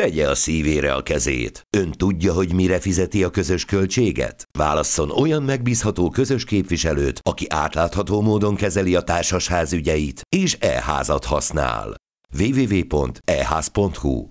[0.00, 1.66] Tegye a szívére a kezét.
[1.76, 4.48] Ön tudja, hogy mire fizeti a közös költséget?
[4.58, 11.94] Válasszon olyan megbízható közös képviselőt, aki átlátható módon kezeli a társasház ügyeit, és e-házat használ.
[12.38, 14.26] www.eház.hu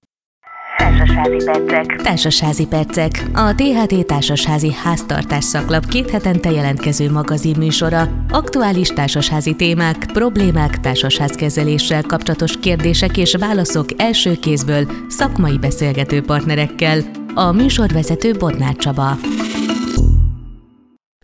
[0.98, 2.02] Társasházi percek.
[2.02, 3.24] Társasházi percek.
[3.34, 8.08] A THT Társasházi Háztartás szaklap két hetente jelentkező magazin műsora.
[8.30, 17.00] Aktuális társasházi témák, problémák, társasházkezeléssel kapcsolatos kérdések és válaszok első kézből szakmai beszélgető partnerekkel.
[17.34, 19.18] A műsorvezető Bodnár Csaba.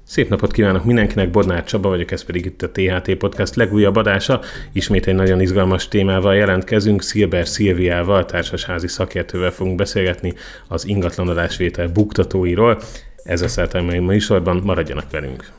[0.08, 4.42] Szép napot kívánok mindenkinek, Bodnár Csaba vagyok, ez pedig itt a THT Podcast legújabb adása.
[4.72, 10.34] Ismét egy nagyon izgalmas témával jelentkezünk, Szilber Szilviával, társasházi szakértővel fogunk beszélgetni
[10.68, 12.82] az ingatlanadásvétel buktatóiról.
[13.24, 15.52] Ez a szertelmei műsorban, maradjanak velünk!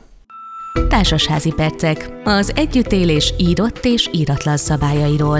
[0.87, 2.09] Társasházi percek.
[2.23, 5.39] Az együttélés írott és íratlan szabályairól.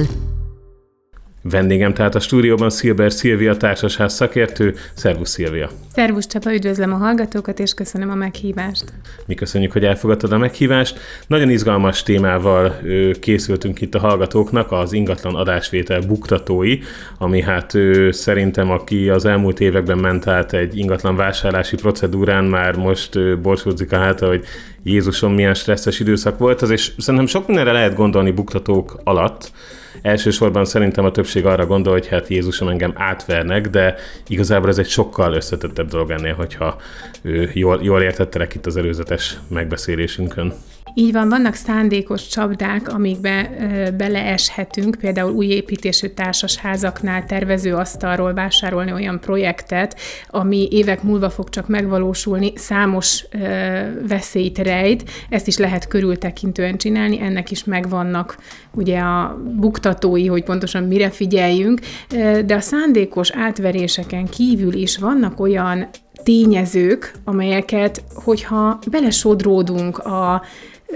[1.41, 4.75] Vendégem tehát a stúdióban Szilber Szilvia társasház szakértő.
[4.93, 5.69] Szervusz Szilvia!
[5.93, 8.83] Szervusz Csaba, üdvözlöm a hallgatókat, és köszönöm a meghívást.
[9.25, 10.99] Mi köszönjük, hogy elfogadtad a meghívást.
[11.27, 12.79] Nagyon izgalmas témával
[13.19, 16.77] készültünk itt a hallgatóknak, az ingatlan adásvétel buktatói,
[17.17, 17.73] ami hát
[18.09, 23.97] szerintem, aki az elmúlt években ment át egy ingatlan vásárlási procedúrán, már most borsódzik a
[23.97, 24.43] háta, hogy
[24.83, 29.51] Jézusom, milyen stresszes időszak volt az, és szerintem sok mindenre lehet gondolni buktatók alatt,
[30.01, 33.95] Elsősorban szerintem a többség arra gondol, hogy hát Jézusom engem átvernek, de
[34.27, 36.77] igazából ez egy sokkal összetettebb dolog ennél, hogyha
[37.21, 40.53] ő jól, jól értettelek itt az előzetes megbeszélésünkön.
[40.93, 48.91] Így van, vannak szándékos csapdák, amikbe ö, beleeshetünk, például új építésű társasházaknál tervező asztalról vásárolni
[48.91, 53.37] olyan projektet, ami évek múlva fog csak megvalósulni, számos ö,
[54.07, 58.37] veszélyt rejt, ezt is lehet körültekintően csinálni, ennek is megvannak
[58.73, 61.79] ugye a buktatói, hogy pontosan mire figyeljünk,
[62.45, 65.87] de a szándékos átveréseken kívül is vannak olyan
[66.23, 70.41] tényezők, amelyeket, hogyha belesodródunk a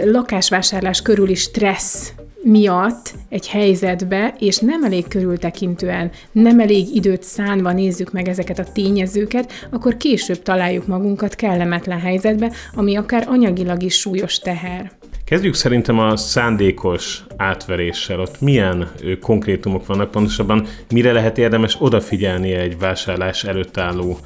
[0.03, 8.11] lakásvásárlás körüli stressz miatt egy helyzetbe, és nem elég körültekintően, nem elég időt szánva nézzük
[8.11, 14.39] meg ezeket a tényezőket, akkor később találjuk magunkat kellemetlen helyzetbe, ami akár anyagilag is súlyos
[14.39, 14.91] teher.
[15.25, 18.19] Kezdjük szerintem a szándékos átveréssel.
[18.19, 18.91] Ott milyen
[19.21, 24.17] konkrétumok vannak, pontosabban mire lehet érdemes odafigyelni egy vásárlás előtt álló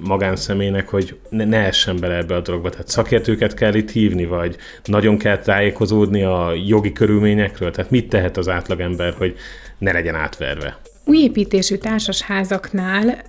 [0.00, 2.70] magánszemélynek, hogy ne, ne essen bele ebbe a dologba.
[2.70, 7.70] Tehát szakértőket kell itt hívni, vagy nagyon kell tájékozódni a jogi körülményekről.
[7.70, 9.36] Tehát mit tehet az átlagember, hogy
[9.78, 10.78] ne legyen átverve?
[11.06, 13.22] Új építésű társasházaknál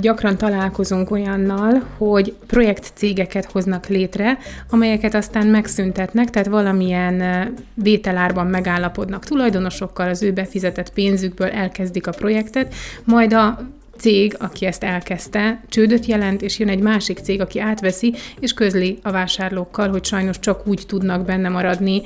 [0.00, 4.38] gyakran találkozunk olyannal, hogy projektcégeket hoznak létre,
[4.70, 12.74] amelyeket aztán megszüntetnek, tehát valamilyen vételárban megállapodnak tulajdonosokkal, az ő befizetett pénzükből elkezdik a projektet,
[13.04, 13.58] majd a
[14.00, 18.98] cég, aki ezt elkezdte, csődöt jelent, és jön egy másik cég, aki átveszi, és közli
[19.02, 22.02] a vásárlókkal, hogy sajnos csak úgy tudnak benne maradni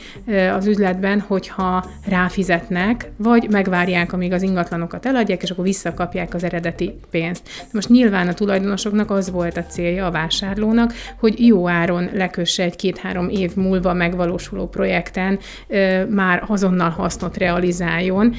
[0.57, 6.95] az üzletben, hogyha ráfizetnek, vagy megvárják, amíg az ingatlanokat eladják, és akkor visszakapják az eredeti
[7.11, 7.49] pénzt.
[7.73, 12.77] Most nyilván a tulajdonosoknak az volt a célja a vásárlónak, hogy jó áron lekösse egy
[12.77, 15.39] két-három év múlva megvalósuló projekten
[16.09, 18.35] már azonnal hasznot realizáljon,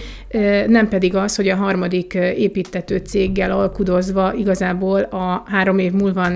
[0.67, 6.27] nem pedig az, hogy a harmadik építető céggel céggel alkudozva igazából a három év múlva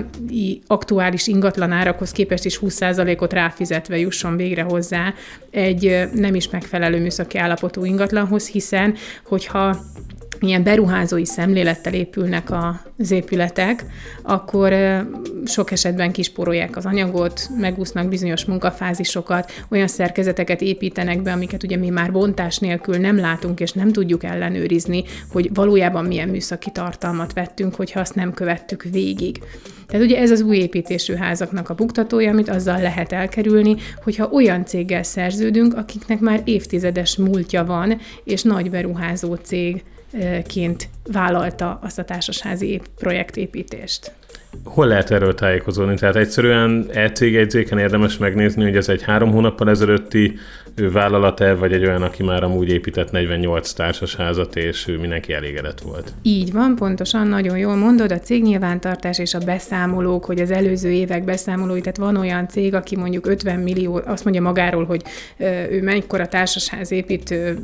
[0.66, 5.14] aktuális ingatlan árakhoz képest is 20%-ot ráfizetve jusson végre hozzá
[5.50, 8.94] egy nem is megfelelő műszaki állapotú ingatlanhoz, hiszen
[9.24, 9.76] hogyha
[10.40, 12.48] ilyen beruházói szemlélettel épülnek
[12.96, 13.84] az épületek,
[14.22, 14.74] akkor
[15.46, 21.88] sok esetben kisporolják az anyagot, megúsznak bizonyos munkafázisokat, olyan szerkezeteket építenek be, amiket ugye mi
[21.88, 27.74] már bontás nélkül nem látunk, és nem tudjuk ellenőrizni, hogy valójában milyen műszaki tartalmat vettünk,
[27.74, 29.38] hogyha azt nem követtük végig.
[29.86, 34.64] Tehát ugye ez az új építésű házaknak a buktatója, amit azzal lehet elkerülni, hogyha olyan
[34.64, 39.82] céggel szerződünk, akiknek már évtizedes múltja van, és nagy beruházó cég
[40.46, 44.12] ként vállalta azt a társasházi projektépítést.
[44.64, 45.94] Hol lehet erről tájékozódni?
[45.94, 50.38] Tehát egyszerűen e-cégjegyzéken érdemes megnézni, hogy ez egy három hónappal ezelőtti
[50.92, 56.12] vállalat-e, vagy egy olyan, aki már amúgy épített 48 társasházat, és ő mindenki elégedett volt.
[56.22, 61.24] Így van, pontosan, nagyon jól mondod, a cégnyilvántartás és a beszámolók, hogy az előző évek
[61.24, 65.02] beszámolói, tehát van olyan cég, aki mondjuk 50 millió, azt mondja magáról, hogy
[65.70, 67.58] ő mennyikor a társasház építő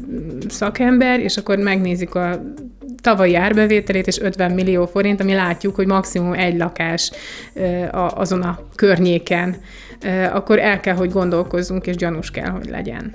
[0.49, 2.41] szakember, és akkor megnézik a
[3.01, 7.11] tavalyi árbevételét, és 50 millió forint, ami látjuk, hogy maximum egy lakás
[8.15, 9.57] azon a környéken,
[10.33, 13.15] akkor el kell, hogy gondolkozzunk, és gyanús kell, hogy legyen.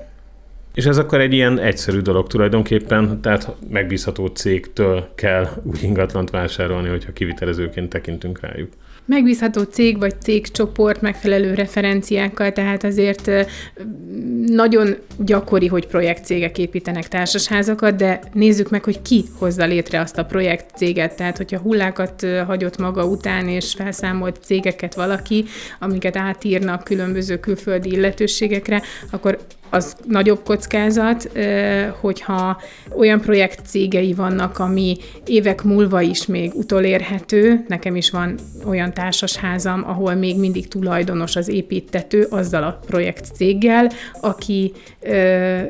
[0.74, 6.90] És ez akkor egy ilyen egyszerű dolog tulajdonképpen, tehát megbízható cégtől kell úgy ingatlant vásárolni,
[6.90, 8.70] hogyha kivitelezőként tekintünk rájuk
[9.12, 13.32] megbízható cég vagy cégcsoport megfelelő referenciákkal, tehát azért
[14.46, 20.26] nagyon gyakori, hogy projektcégek építenek társasházakat, de nézzük meg, hogy ki hozza létre azt a
[20.26, 21.16] projektcéget.
[21.16, 25.46] Tehát, hogyha hullákat hagyott maga után, és felszámolt cégeket valaki,
[25.80, 29.40] amiket átírnak különböző külföldi illetőségekre, akkor
[29.72, 31.32] az nagyobb kockázat,
[32.00, 32.62] hogyha
[32.98, 37.66] olyan projekt cégei vannak, ami évek múlva is még utolérhető.
[37.68, 38.36] Nekem is van
[38.66, 43.90] olyan társasházam, ahol még mindig tulajdonos az építető azzal a projekt céggel,
[44.22, 44.74] aki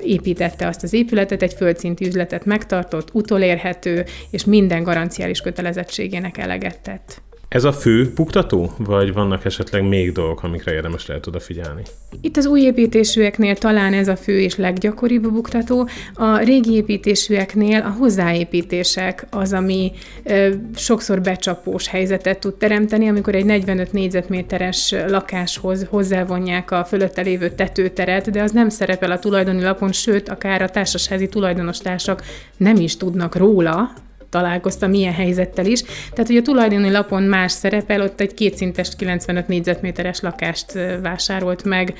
[0.03, 7.21] építette azt az épületet, egy földszinti üzletet megtartott, utolérhető, és minden garanciális kötelezettségének eleget tett.
[7.51, 11.81] Ez a fő buktató, vagy vannak esetleg még dolgok, amikre érdemes lehet odafigyelni?
[12.21, 15.87] Itt az új építésűeknél talán ez a fő és leggyakoribb buktató.
[16.13, 19.91] A régi építésűeknél a hozzáépítések az, ami
[20.23, 27.49] ö, sokszor becsapós helyzetet tud teremteni, amikor egy 45 négyzetméteres lakáshoz hozzávonják a fölötte lévő
[27.49, 32.23] tetőteret, de az nem szerepel a tulajdoni lapon, sőt, akár a társasházi tulajdonostársak
[32.57, 33.93] nem is tudnak róla,
[34.31, 35.81] találkoztam ilyen helyzettel is.
[35.81, 41.93] Tehát, hogy a tulajdoni lapon más szerepel, ott egy kétszintes 95 négyzetméteres lakást vásárolt meg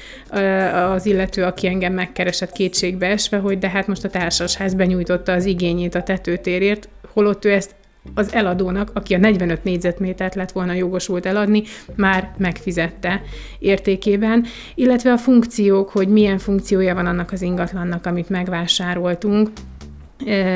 [0.94, 5.46] az illető, aki engem megkeresett kétségbe esve, hogy de hát most a társasház benyújtotta az
[5.46, 7.76] igényét a tetőtérért, holott ő ezt
[8.14, 11.64] az eladónak, aki a 45 négyzetmétert lett volna jogosult eladni,
[11.96, 13.22] már megfizette
[13.60, 14.46] értékében,
[14.76, 19.50] illetve a funkciók, hogy milyen funkciója van annak az ingatlannak, amit megvásároltunk,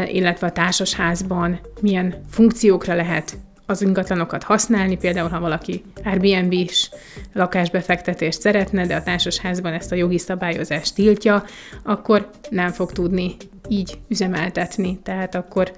[0.07, 6.89] illetve a társasházban milyen funkciókra lehet az ingatlanokat használni, például ha valaki Airbnb-s
[7.33, 11.43] lakásbefektetést szeretne, de a társasházban ezt a jogi szabályozást tiltja,
[11.83, 13.35] akkor nem fog tudni
[13.67, 15.71] így üzemeltetni, tehát akkor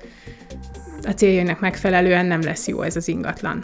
[1.03, 3.63] a céljainak megfelelően nem lesz jó ez az ingatlan.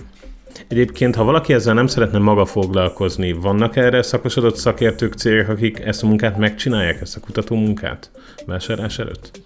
[0.67, 6.03] Egyébként, ha valaki ezzel nem szeretne maga foglalkozni, vannak erre szakosodott szakértők, cégek, akik ezt
[6.03, 8.11] a munkát megcsinálják, ezt a kutató munkát
[8.45, 9.41] vásárlás előtt?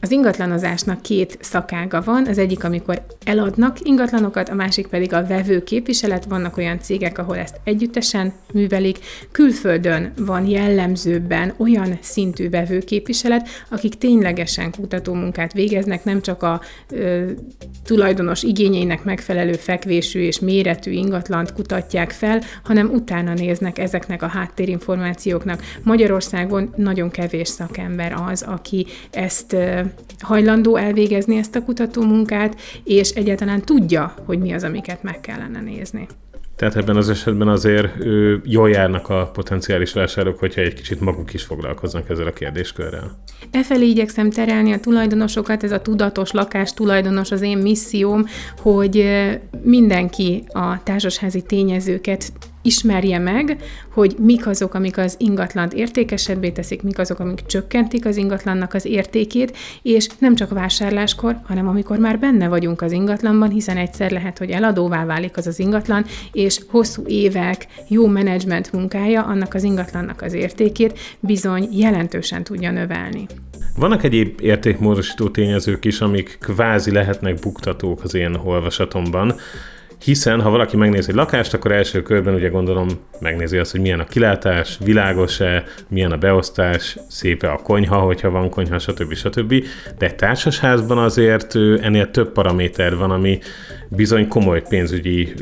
[0.00, 5.62] Az ingatlanozásnak két szakága van, az egyik, amikor eladnak ingatlanokat, a másik pedig a vevő
[5.62, 6.24] képviselet.
[6.24, 8.98] Vannak olyan cégek, ahol ezt együttesen művelik.
[9.32, 16.60] Külföldön van jellemzőbben olyan szintű vevőképviselet, akik ténylegesen kutatómunkát végeznek, nem csak a
[16.90, 17.30] ö,
[17.84, 25.62] tulajdonos igényeinek megfelelő fekvésű és méretű ingatlant kutatják fel, hanem utána néznek ezeknek a háttérinformációknak.
[25.82, 29.55] Magyarországon nagyon kevés szakember az, aki ezt
[30.20, 36.06] hajlandó elvégezni ezt a kutatómunkát, és egyáltalán tudja, hogy mi az, amiket meg kellene nézni.
[36.56, 41.34] Tehát ebben az esetben azért ő, jól járnak a potenciális vásárok, hogyha egy kicsit maguk
[41.34, 43.18] is foglalkoznak ezzel a kérdéskörrel.
[43.50, 48.24] E felé igyekszem terelni a tulajdonosokat, ez a tudatos lakás tulajdonos az én misszióm,
[48.58, 49.04] hogy
[49.62, 52.32] mindenki a társasházi tényezőket
[52.66, 53.56] ismerje meg,
[53.92, 58.84] hogy mik azok, amik az ingatlant értékesebbé teszik, mik azok, amik csökkentik az ingatlannak az
[58.84, 64.38] értékét, és nem csak vásárláskor, hanem amikor már benne vagyunk az ingatlanban, hiszen egyszer lehet,
[64.38, 70.22] hogy eladóvá válik az az ingatlan, és hosszú évek jó menedzsment munkája annak az ingatlannak
[70.22, 73.26] az értékét bizony jelentősen tudja növelni.
[73.76, 79.34] Vannak egyéb értékmódosító tényezők is, amik kvázi lehetnek buktatók az én olvasatomban.
[80.06, 82.88] Hiszen, ha valaki megnézi egy lakást, akkor első körben ugye gondolom
[83.20, 88.50] megnézi azt, hogy milyen a kilátás, világos-e, milyen a beosztás, szépe a konyha, hogyha van
[88.50, 89.14] konyha, stb.
[89.14, 89.64] stb.
[89.98, 93.38] De egy társasházban azért ennél több paraméter van, ami
[93.88, 95.34] bizony komoly pénzügyi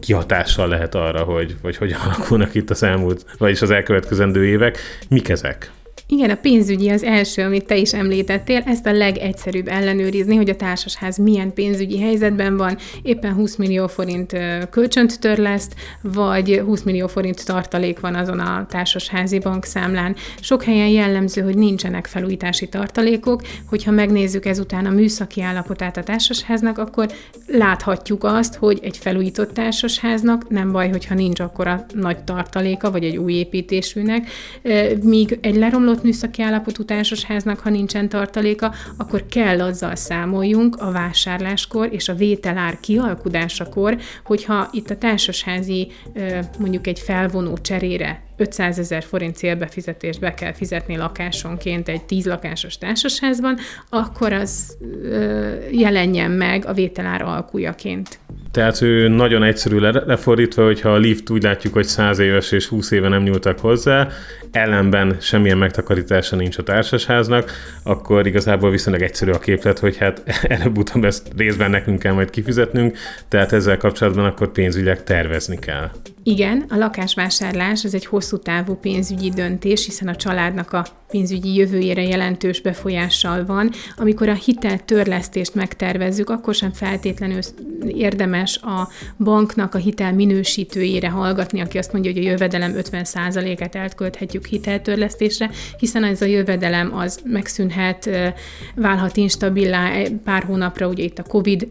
[0.00, 4.78] kihatással lehet arra, hogy, hogy hogyan alakulnak itt az elmúlt, vagyis az elkövetkezendő évek.
[5.08, 5.70] Mik ezek?
[6.06, 10.56] Igen, a pénzügyi az első, amit te is említettél, ezt a legegyszerűbb ellenőrizni, hogy a
[10.56, 14.36] társasház milyen pénzügyi helyzetben van, éppen 20 millió forint
[14.70, 20.16] kölcsönt törleszt, vagy 20 millió forint tartalék van azon a társasházi bankszámlán.
[20.40, 26.78] Sok helyen jellemző, hogy nincsenek felújítási tartalékok, hogyha megnézzük ezután a műszaki állapotát a társasháznak,
[26.78, 27.08] akkor
[27.46, 33.04] láthatjuk azt, hogy egy felújított társasháznak nem baj, hogyha nincs akkor a nagy tartaléka, vagy
[33.04, 34.28] egy új építésűnek,
[35.02, 40.90] míg egy leromlott romlott műszaki állapotú társasháznak, ha nincsen tartaléka, akkor kell azzal számoljunk a
[40.90, 45.92] vásárláskor és a vételár kialkudásakor, hogyha itt a társasházi
[46.58, 52.78] mondjuk egy felvonó cserére 500 ezer forint célbefizetést be kell fizetni lakásonként egy 10 lakásos
[52.78, 54.76] társasházban, akkor az
[55.70, 58.18] jelenjen meg a vételár alkujaként.
[58.50, 62.90] Tehát ő nagyon egyszerű lefordítva, hogyha a lift úgy látjuk, hogy 100 éves és 20
[62.90, 64.08] éve nem nyúltak hozzá,
[64.50, 71.04] ellenben semmilyen megtakarítása nincs a társasháznak, akkor igazából viszonylag egyszerű a képlet, hogy hát előbb-utóbb
[71.04, 72.96] ezt részben nekünk kell majd kifizetnünk,
[73.28, 75.90] tehát ezzel kapcsolatban akkor pénzügyek tervezni kell.
[76.26, 82.02] Igen, a lakásvásárlás az egy hosszú távú pénzügyi döntés, hiszen a családnak a pénzügyi jövőjére
[82.02, 83.70] jelentős befolyással van.
[83.96, 87.40] Amikor a hitel törlesztést megtervezzük, akkor sem feltétlenül
[87.86, 88.88] érdemes a
[89.18, 96.04] banknak a hitel minősítőjére hallgatni, aki azt mondja, hogy a jövedelem 50%-át elkölthetjük hiteltörlesztésre, hiszen
[96.04, 98.10] ez a jövedelem az megszűnhet,
[98.74, 101.68] válhat instabilá pár hónapra, ugye itt a COVID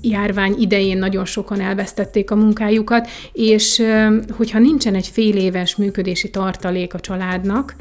[0.00, 3.82] járvány idején nagyon sokan elvesztették a munkájukat, és
[4.36, 7.76] hogyha nincsen egy fél éves működési tartalék a családnak,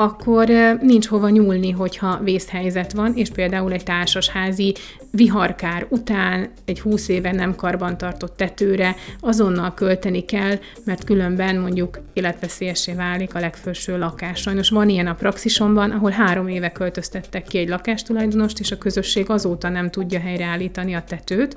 [0.00, 0.48] akkor
[0.80, 4.74] nincs hova nyúlni, hogyha vészhelyzet van, és például egy társasházi
[5.10, 12.92] viharkár után egy húsz éve nem karbantartott tetőre azonnal költeni kell, mert különben mondjuk életveszélyesé
[12.92, 14.40] válik a legfelső lakás.
[14.40, 19.30] Sajnos van ilyen a praxisomban, ahol három éve költöztettek ki egy lakástulajdonost, és a közösség
[19.30, 21.56] azóta nem tudja helyreállítani a tetőt,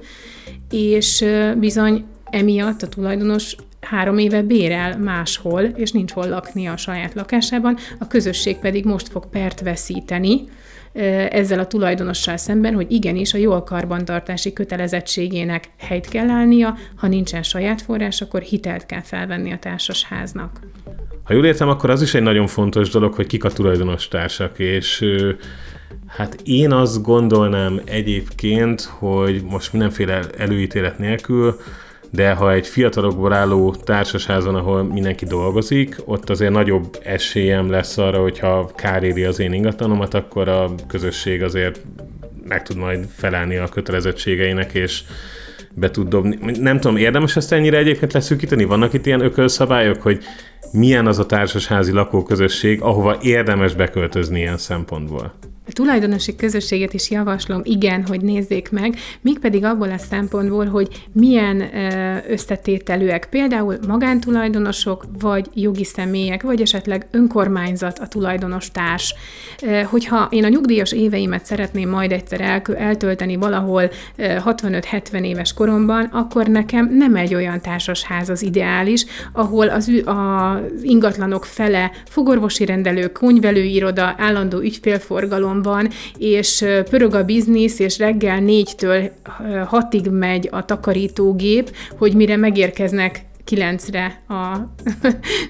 [0.69, 1.25] és
[1.57, 7.77] bizony emiatt a tulajdonos három éve bérel máshol, és nincs hol lakni a saját lakásában,
[7.99, 10.41] a közösség pedig most fog pert veszíteni,
[11.29, 17.43] ezzel a tulajdonossal szemben, hogy igenis a jól karbantartási kötelezettségének helyt kell állnia, ha nincsen
[17.43, 20.59] saját forrás, akkor hitelt kell felvenni a társasháznak.
[21.23, 24.59] Ha jól értem, akkor az is egy nagyon fontos dolog, hogy kik a tulajdonos társak,
[24.59, 25.05] és
[26.07, 31.59] Hát én azt gondolnám egyébként, hogy most mindenféle előítélet nélkül,
[32.11, 38.21] de ha egy fiatalokból álló társasházon, ahol mindenki dolgozik, ott azért nagyobb esélyem lesz arra,
[38.21, 41.81] hogyha kár éri az én ingatlanomat, akkor a közösség azért
[42.47, 45.03] meg tud majd felelni a kötelezettségeinek, és
[45.75, 46.37] be tud dobni.
[46.59, 48.63] Nem tudom, érdemes ezt ennyire egyébként leszűkíteni?
[48.63, 50.23] Vannak itt ilyen ökölszabályok, hogy
[50.71, 55.33] milyen az a társasházi lakóközösség, ahova érdemes beköltözni ilyen szempontból?
[55.71, 61.63] A tulajdonosi közösséget is javaslom, igen, hogy nézzék meg, mégpedig abból a szempontból, hogy milyen
[62.27, 69.15] összetételűek, például magántulajdonosok, vagy jogi személyek, vagy esetleg önkormányzat a tulajdonos társ.
[69.85, 76.97] Hogyha én a nyugdíjas éveimet szeretném majd egyszer eltölteni valahol 65-70 éves koromban, akkor nekem
[76.97, 84.59] nem egy olyan társasház az ideális, ahol az, az ingatlanok fele fogorvosi rendelő, konyvelőiroda, állandó
[84.59, 89.11] ügyfélforgalom, van, és pörög a biznisz, és reggel négytől
[89.67, 94.33] hatig megy a takarítógép, hogy mire megérkeznek kilencre a,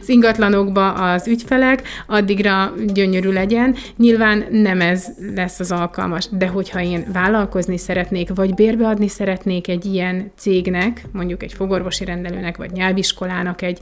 [0.02, 3.76] az ingatlanokba az ügyfelek, addigra gyönyörű legyen.
[3.98, 9.86] Nyilván nem ez lesz az alkalmas, de hogyha én vállalkozni szeretnék, vagy bérbeadni szeretnék egy
[9.86, 13.80] ilyen cégnek, mondjuk egy fogorvosi rendelőnek, vagy nyelviskolának egy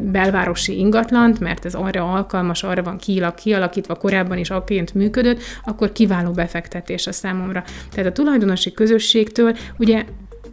[0.00, 2.98] belvárosi ingatlant, mert ez arra alkalmas, arra van
[3.34, 7.64] kialakítva, korábban is akként működött, akkor kiváló befektetés a számomra.
[7.90, 10.04] Tehát a tulajdonosi közösségtől ugye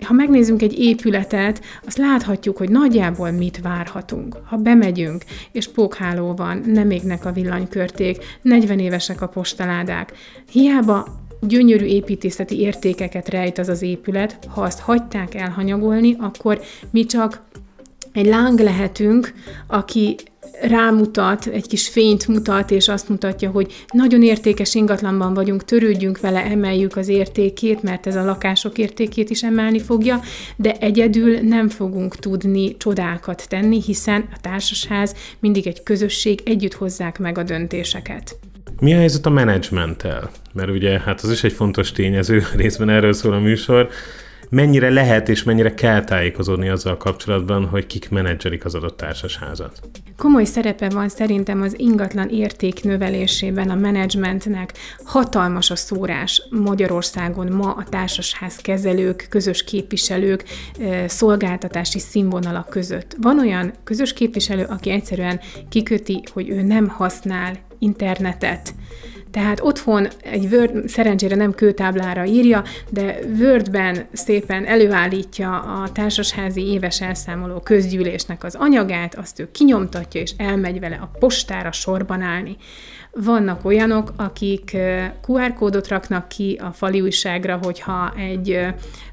[0.03, 4.37] ha megnézzünk egy épületet, azt láthatjuk, hogy nagyjából mit várhatunk.
[4.45, 10.13] Ha bemegyünk, és pókháló van, nem égnek a villanykörték, 40 évesek a postaládák,
[10.51, 11.07] hiába
[11.41, 16.61] gyönyörű építészeti értékeket rejt az az épület, ha azt hagyták elhanyagolni, akkor
[16.91, 17.41] mi csak
[18.13, 19.33] egy láng lehetünk,
[19.67, 20.15] aki
[20.61, 26.43] rámutat, egy kis fényt mutat, és azt mutatja, hogy nagyon értékes ingatlanban vagyunk, törődjünk vele,
[26.43, 30.19] emeljük az értékét, mert ez a lakások értékét is emelni fogja,
[30.55, 37.19] de egyedül nem fogunk tudni csodákat tenni, hiszen a társasház mindig egy közösség, együtt hozzák
[37.19, 38.35] meg a döntéseket.
[38.79, 40.29] Mi a helyzet a menedzsmenttel?
[40.53, 43.89] Mert ugye hát az is egy fontos tényező, részben erről szól a műsor
[44.49, 49.79] mennyire lehet és mennyire kell tájékozódni azzal kapcsolatban, hogy kik menedzserik az adott társasházat?
[50.17, 54.73] Komoly szerepe van szerintem az ingatlan érték növelésében a menedzsmentnek.
[55.03, 60.43] Hatalmas a szórás Magyarországon ma a társasház kezelők, közös képviselők,
[61.07, 63.15] szolgáltatási színvonalak között.
[63.21, 68.73] Van olyan közös képviselő, aki egyszerűen kiköti, hogy ő nem használ internetet,
[69.31, 77.01] tehát otthon egy Word, szerencsére nem kőtáblára írja, de Wordben szépen előállítja a társasházi éves
[77.01, 82.57] elszámoló közgyűlésnek az anyagát, azt ő kinyomtatja, és elmegy vele a postára sorban állni.
[83.23, 84.77] Vannak olyanok, akik
[85.27, 88.59] QR kódot raknak ki a fali újságra, hogyha egy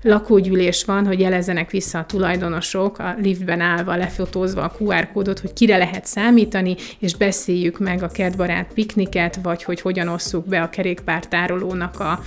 [0.02, 5.52] lakógyűlés van, hogy jelezzenek vissza a tulajdonosok a liftben állva, lefotózva a QR kódot, hogy
[5.52, 10.68] kire lehet számítani, és beszéljük meg a kertbarát pikniket, vagy hogy hogyan osszuk be a
[10.68, 12.22] kerékpártárolónak a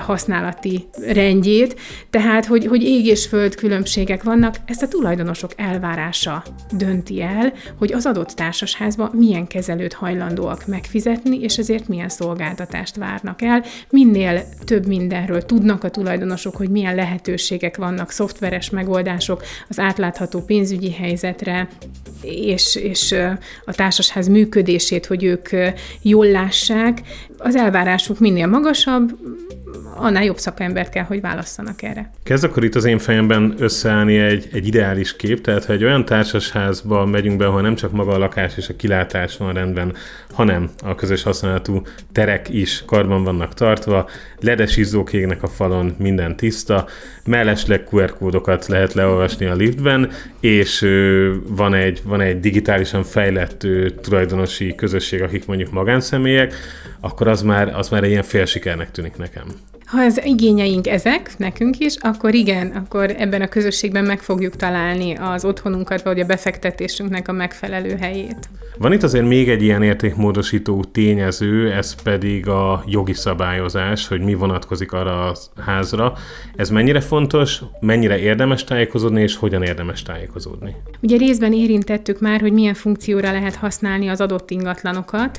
[0.00, 1.80] használati rendjét.
[2.10, 6.42] Tehát, hogy, hogy ég és föld különbségek vannak, ezt a tulajdonosok elvárása
[6.72, 13.42] dönti el, hogy az adott társasházban milyen kezelőt hajlandóak megfizetni, és ezért milyen szolgáltatást várnak
[13.42, 13.64] el.
[13.90, 20.92] Minél több mindenről tudnak a tulajdonosok, hogy milyen lehetőségek vannak, szoftveres megoldások az átlátható pénzügyi
[20.92, 21.68] helyzetre,
[22.22, 23.14] és, és
[23.64, 25.48] a társasház működését, hogy ők
[26.02, 27.01] jól lássák.
[27.38, 29.10] Az elvárásuk minél magasabb,
[29.96, 32.10] annál jobb szakembert kell, hogy válasszanak erre.
[32.22, 36.04] Kezd akkor itt az én fejemben összeállni egy, egy ideális kép, tehát ha egy olyan
[36.04, 39.94] társasházba megyünk be, ahol nem csak maga a lakás és a kilátás van rendben,
[40.32, 41.82] hanem a közös használatú
[42.12, 44.08] terek is karban vannak tartva,
[44.40, 46.86] ledes izzók égnek a falon, minden tiszta,
[47.24, 50.86] mellesleg QR kódokat lehet leolvasni a liftben, és
[51.48, 53.66] van egy, van egy digitálisan fejlett
[54.00, 56.54] tulajdonosi közösség, akik mondjuk magánszemélyek,
[57.04, 59.46] akkor az már, az már egy ilyen félsikernek tűnik nekem.
[59.92, 65.14] Ha az igényeink ezek, nekünk is, akkor igen, akkor ebben a közösségben meg fogjuk találni
[65.14, 68.48] az otthonunkat, vagy a befektetésünknek a megfelelő helyét.
[68.78, 74.34] Van itt azért még egy ilyen értékmódosító tényező, ez pedig a jogi szabályozás, hogy mi
[74.34, 76.12] vonatkozik arra a házra.
[76.56, 80.74] Ez mennyire fontos, mennyire érdemes tájékozódni, és hogyan érdemes tájékozódni?
[81.00, 85.38] Ugye részben érintettük már, hogy milyen funkcióra lehet használni az adott ingatlanokat,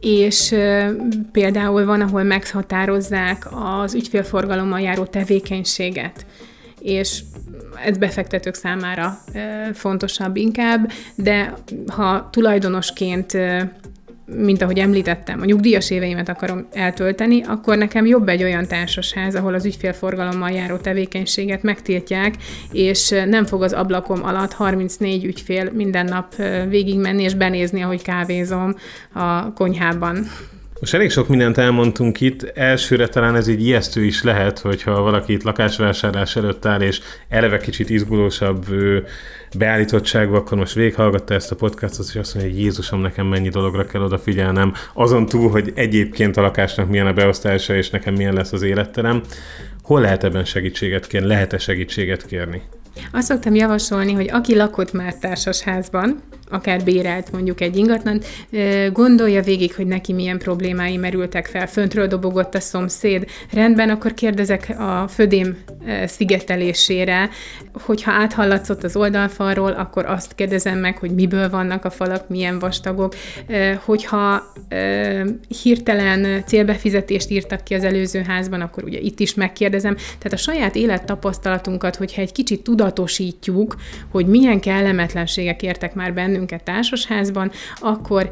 [0.00, 0.54] és
[1.32, 3.46] például van, ahol meghatározzák
[3.84, 6.26] az ügyfélforgalommal járó tevékenységet,
[6.80, 7.22] és
[7.84, 9.18] ez befektetők számára
[9.74, 11.54] fontosabb inkább, de
[11.86, 13.36] ha tulajdonosként
[14.26, 19.54] mint ahogy említettem, a nyugdíjas éveimet akarom eltölteni, akkor nekem jobb egy olyan társasház, ahol
[19.54, 22.34] az ügyfélforgalommal járó tevékenységet megtiltják,
[22.72, 26.34] és nem fog az ablakom alatt 34 ügyfél minden nap
[26.68, 28.74] végigmenni és benézni, ahogy kávézom
[29.12, 30.26] a konyhában.
[30.80, 35.32] Most elég sok mindent elmondtunk itt, elsőre talán ez így ijesztő is lehet, hogyha valaki
[35.32, 38.66] itt lakásvásárlás előtt áll, és eleve kicsit izgulósabb
[39.58, 43.86] beállítottságban, akkor most végighallgatta ezt a podcastot, és azt mondja, hogy Jézusom, nekem mennyi dologra
[43.86, 48.52] kell odafigyelnem, azon túl, hogy egyébként a lakásnak milyen a beosztása, és nekem milyen lesz
[48.52, 49.22] az életterem.
[49.82, 51.28] Hol lehet ebben segítséget kérni?
[51.28, 52.62] Lehet-e segítséget kérni?
[53.12, 58.20] Azt szoktam javasolni, hogy aki lakott már társasházban, akár bérelt mondjuk egy ingatlan,
[58.92, 61.66] gondolja végig, hogy neki milyen problémái merültek fel.
[61.66, 63.26] Föntről dobogott a szomszéd.
[63.52, 65.56] Rendben, akkor kérdezek a födém
[66.06, 67.28] szigetelésére,
[67.72, 73.14] hogyha áthallatszott az oldalfalról, akkor azt kérdezem meg, hogy miből vannak a falak, milyen vastagok.
[73.84, 74.52] Hogyha
[75.62, 79.94] hirtelen célbefizetést írtak ki az előző házban, akkor ugye itt is megkérdezem.
[79.94, 83.76] Tehát a saját élettapasztalatunkat, hogyha egy kicsit tudatosítjuk,
[84.10, 88.30] hogy milyen kellemetlenségek értek már bennünk, bennünket társasházban, akkor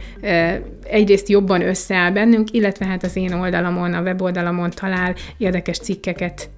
[0.84, 6.48] egyrészt jobban összeáll bennünk, illetve hát az én oldalamon, a weboldalamon talál érdekes cikkeket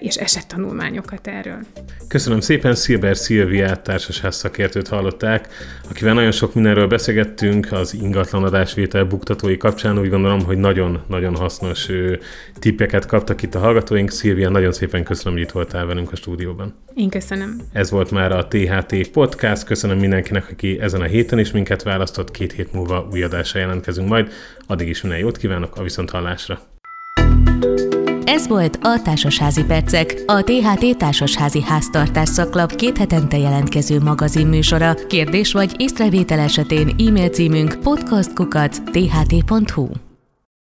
[0.00, 1.58] és esettanulmányokat erről.
[2.08, 5.48] Köszönöm szépen, Szilber Szilviát társasház szakértőt hallották,
[5.90, 9.98] akivel nagyon sok mindenről beszélgettünk az ingatlan adásvétel buktatói kapcsán.
[9.98, 11.88] Úgy gondolom, hogy nagyon-nagyon hasznos
[12.58, 14.10] tippeket kaptak itt a hallgatóink.
[14.10, 16.74] Szilvia, nagyon szépen köszönöm, hogy itt voltál velünk a stúdióban.
[16.94, 17.56] Én köszönöm.
[17.72, 19.64] Ez volt már a THT Podcast.
[19.64, 22.30] Köszönöm mindenkinek, aki ezen a héten is minket választott.
[22.30, 24.32] Két hét múlva új adásra jelentkezünk majd.
[24.66, 26.60] Addig is minden jót kívánok, a viszonthallásra.
[28.28, 34.94] Ez volt a Társasházi Percek, a THT Társasházi Háztartás szaklap két hetente jelentkező magazinműsora.
[35.06, 40.07] Kérdés vagy észrevétel esetén e-mail címünk podcastkukac.tht.hu